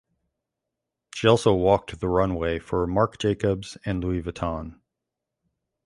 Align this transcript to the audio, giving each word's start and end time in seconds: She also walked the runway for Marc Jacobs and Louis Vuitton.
She 1.13 1.27
also 1.27 1.53
walked 1.53 1.99
the 1.99 2.07
runway 2.09 2.57
for 2.57 2.87
Marc 2.87 3.19
Jacobs 3.19 3.77
and 3.85 4.03
Louis 4.03 4.23
Vuitton. 4.23 4.79